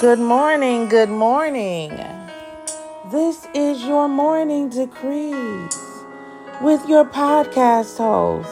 [0.00, 1.90] Good morning, good morning.
[3.10, 5.76] This is your morning decrees
[6.62, 8.48] with your podcast host,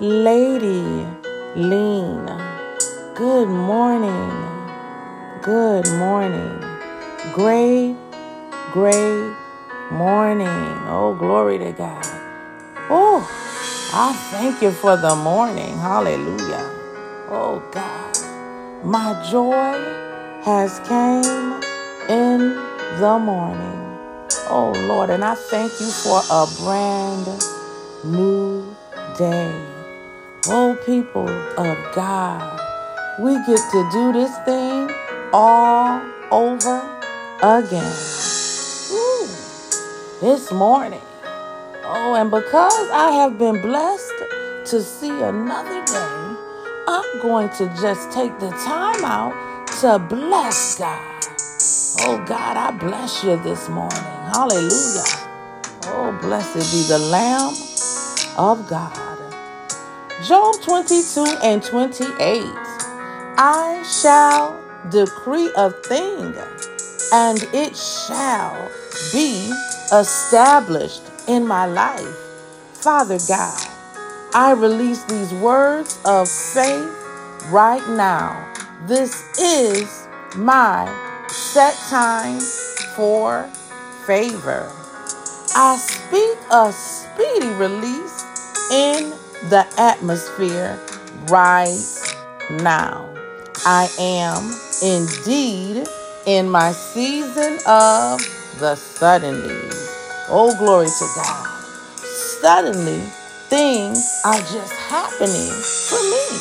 [0.00, 1.06] Lady
[1.54, 2.24] Lean.
[3.14, 4.32] Good morning,
[5.42, 6.58] good morning.
[7.34, 7.94] Great,
[8.72, 9.36] great
[9.90, 10.72] morning.
[10.88, 12.06] Oh, glory to God.
[12.88, 13.20] Oh,
[13.92, 15.76] I thank you for the morning.
[15.76, 16.64] Hallelujah.
[17.28, 18.84] Oh, God.
[18.86, 20.07] My joy
[20.42, 21.60] has came
[22.08, 22.54] in
[23.00, 23.98] the morning.
[24.48, 27.26] Oh Lord, and I thank you for a brand
[28.04, 28.76] new
[29.16, 29.52] day.
[30.46, 32.60] Oh people of God,
[33.20, 34.90] we get to do this thing
[35.32, 36.78] all over
[37.42, 37.92] again.
[38.92, 39.26] Ooh,
[40.20, 41.02] this morning.
[41.84, 44.12] Oh, and because I have been blessed
[44.66, 46.36] to see another day,
[46.86, 49.47] I'm going to just take the time out
[49.80, 51.24] to bless God.
[52.00, 53.96] Oh God, I bless you this morning.
[54.34, 55.04] Hallelujah.
[55.84, 57.54] Oh, blessed be the Lamb
[58.36, 59.18] of God.
[60.26, 62.42] Job 22 and 28.
[63.38, 66.34] I shall decree a thing,
[67.12, 68.68] and it shall
[69.12, 69.52] be
[69.92, 72.16] established in my life.
[72.72, 73.68] Father God,
[74.34, 76.90] I release these words of faith
[77.52, 78.48] right now
[78.86, 80.86] this is my
[81.28, 82.40] set time
[82.94, 83.48] for
[84.06, 84.70] favor.
[85.56, 88.24] I speak a speedy release
[88.70, 89.10] in
[89.50, 90.78] the atmosphere
[91.28, 91.78] right
[92.62, 93.08] now.
[93.66, 95.88] I am indeed
[96.26, 98.20] in my season of
[98.60, 99.70] the suddenly.
[100.30, 101.64] Oh, glory to God.
[102.40, 103.00] Suddenly,
[103.48, 106.38] things are just happening for me.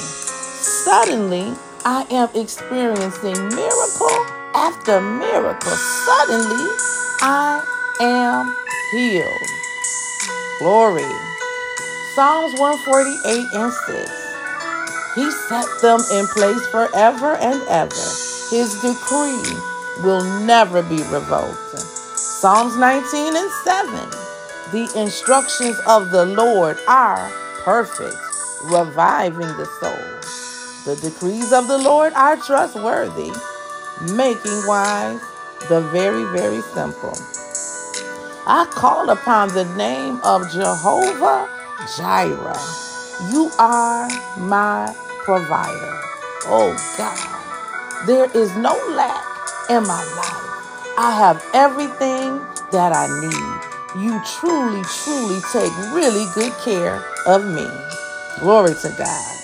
[0.85, 1.55] Suddenly,
[1.89, 4.19] I am experiencing miracle
[4.53, 5.71] after miracle.
[5.71, 6.67] Suddenly,
[7.21, 7.63] I
[8.01, 8.53] am
[8.91, 9.47] healed.
[10.59, 11.07] Glory.
[12.13, 15.15] Psalms 148 and 6.
[15.15, 17.95] He set them in place forever and ever.
[18.51, 19.55] His decree
[20.03, 21.79] will never be revoked.
[22.19, 23.93] Psalms 19 and 7.
[24.73, 27.31] The instructions of the Lord are
[27.63, 28.17] perfect,
[28.65, 30.46] reviving the soul.
[30.87, 33.29] The decrees of the Lord are trustworthy,
[34.15, 35.19] making wise
[35.67, 37.11] the very, very simple.
[38.47, 41.49] I call upon the name of Jehovah
[41.97, 42.55] Jireh.
[43.33, 44.07] You are
[44.39, 44.95] my
[45.25, 45.99] provider.
[46.45, 49.25] Oh God, there is no lack
[49.69, 50.95] in my life.
[50.97, 52.39] I have everything
[52.71, 54.05] that I need.
[54.05, 57.67] You truly, truly take really good care of me.
[58.39, 59.36] Glory to God.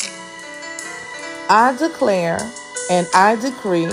[1.56, 2.40] I declare
[2.90, 3.88] and I decree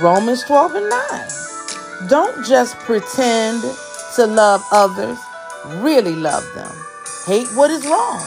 [0.00, 2.08] Romans 12 and 9.
[2.08, 3.60] Don't just pretend
[4.14, 5.18] to love others,
[5.82, 6.70] really love them.
[7.26, 8.22] Hate what is wrong.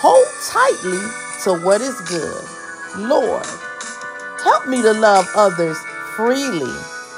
[0.00, 0.98] Hold tightly
[1.44, 2.44] to what is good.
[3.08, 3.46] Lord,
[4.42, 5.78] help me to love others
[6.16, 6.74] freely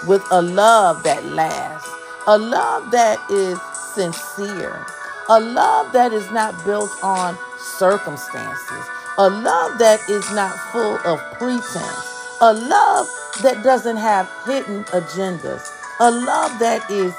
[0.07, 1.89] with a love that lasts,
[2.27, 3.59] a love that is
[3.95, 4.85] sincere,
[5.31, 11.21] a love that is not built on circumstances a love that is not full of
[11.39, 12.39] pretense.
[12.41, 13.09] A love
[13.43, 15.69] that doesn't have hidden agendas.
[16.01, 17.13] A love that is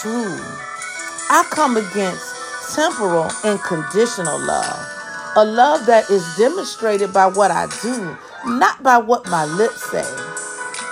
[0.00, 0.38] true.
[1.30, 4.86] I come against temporal and conditional love.
[5.36, 10.08] A love that is demonstrated by what I do, not by what my lips say,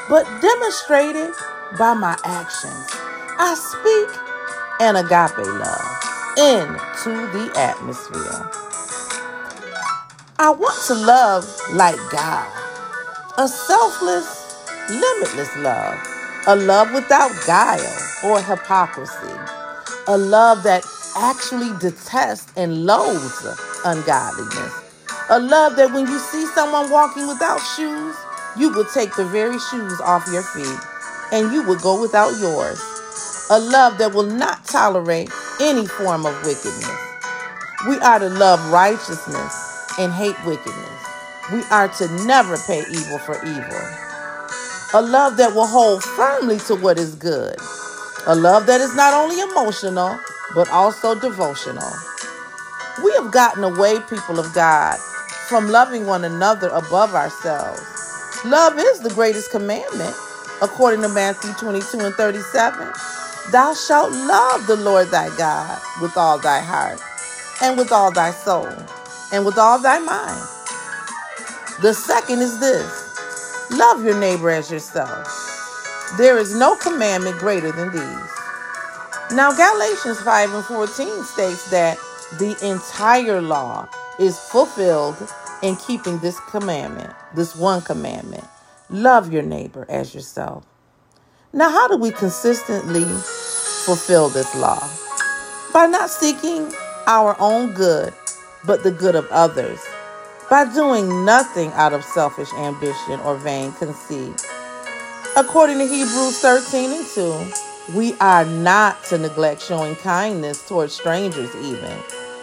[0.09, 1.33] but demonstrated
[1.79, 2.89] by my actions.
[3.39, 4.09] I speak
[4.81, 6.05] an agape love
[6.37, 8.64] into the atmosphere.
[10.45, 12.53] I want to love like God.
[13.39, 15.97] A selfless, limitless love.
[16.47, 19.33] A love without guile or hypocrisy.
[20.07, 20.85] A love that
[21.17, 23.47] actually detests and loathes
[23.87, 24.75] ungodliness.
[25.31, 28.15] A love that when you see someone walking without shoes,
[28.59, 30.79] you will take the very shoes off your feet
[31.33, 32.79] and you will go without yours.
[33.49, 36.99] A love that will not tolerate any form of wickedness.
[37.89, 39.64] We are to love righteousness
[39.99, 41.07] and hate wickedness.
[41.53, 43.89] We are to never pay evil for evil.
[44.95, 47.57] A love that will hold firmly to what is good.
[48.27, 50.19] A love that is not only emotional,
[50.55, 51.93] but also devotional.
[53.05, 54.99] We have gotten away, people of God,
[55.49, 57.83] from loving one another above ourselves.
[58.45, 60.15] Love is the greatest commandment,
[60.63, 62.93] according to Matthew 22 and 37.
[63.53, 67.01] Thou shalt love the Lord thy God with all thy heart
[67.61, 68.73] and with all thy soul
[69.35, 70.49] and with all thy mind.
[71.83, 75.27] The second is this Love your neighbor as yourself.
[76.17, 78.31] There is no commandment greater than these.
[79.33, 81.99] Now, Galatians 5 and 14 states that
[82.39, 83.89] the entire law
[84.19, 85.17] is fulfilled
[85.63, 88.45] in keeping this commandment, this one commandment
[88.91, 90.65] love your neighbor as yourself.
[91.53, 94.89] Now, how do we consistently fulfill this law?
[95.73, 96.73] By not seeking
[97.07, 98.13] our own good,
[98.67, 99.81] but the good of others.
[100.51, 104.47] By doing nothing out of selfish ambition or vain conceit.
[105.37, 111.55] According to Hebrews 13 and 2, we are not to neglect showing kindness towards strangers,
[111.57, 111.99] even,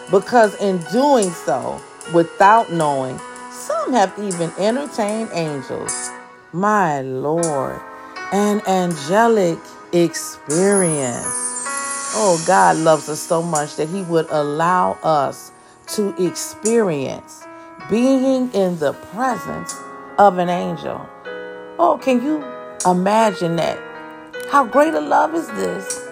[0.10, 1.82] because in doing so,
[2.14, 3.20] without knowing,
[3.52, 6.10] some have even entertained angels.
[6.54, 7.80] My Lord,
[8.34, 9.58] an angelic
[9.94, 11.26] experience.
[12.14, 15.52] Oh, God loves us so much that He would allow us
[15.88, 17.44] to experience
[17.90, 19.76] being in the presence
[20.18, 21.08] of an angel.
[21.80, 22.44] Oh, can you
[22.90, 23.80] imagine that?
[24.50, 26.08] How great a love is this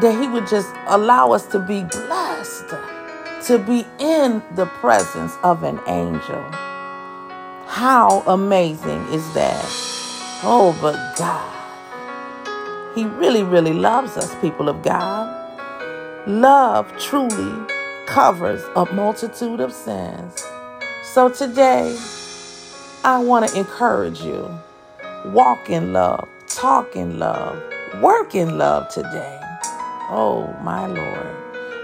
[0.00, 2.74] that He would just allow us to be blessed
[3.46, 6.42] to be in the presence of an angel.
[7.66, 9.64] How amazing is that?
[10.42, 15.34] Oh, but God, He really, really loves us, people of God.
[16.26, 17.66] Love truly
[18.18, 20.44] covers a multitude of sins.
[21.04, 21.96] So today,
[23.04, 24.58] I want to encourage you
[25.26, 27.62] walk in love, talk in love,
[28.02, 29.38] work in love today.
[30.10, 31.36] Oh, my Lord.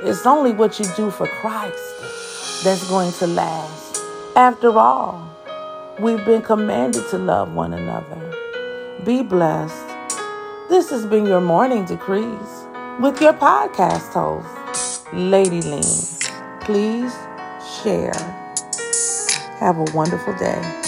[0.02, 4.02] It's only what you do for Christ that's going to last.
[4.34, 5.30] After all,
[6.00, 8.20] we've been commanded to love one another.
[9.04, 9.86] Be blessed.
[10.68, 12.66] This has been your morning decrees
[12.98, 16.13] with your podcast host, Lady Lean.
[16.64, 17.12] Please
[17.82, 18.14] share.
[19.60, 20.83] Have a wonderful day.